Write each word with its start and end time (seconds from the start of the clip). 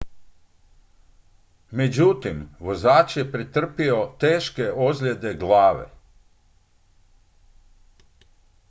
međutim 1.71 2.49
vozač 2.59 3.17
je 3.17 3.27
pretrpio 3.31 4.01
teške 4.25 4.71
ozljede 4.87 5.33
glave 5.45 5.87